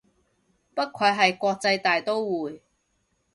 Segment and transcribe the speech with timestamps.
[0.73, 2.63] 不愧係國際大刀會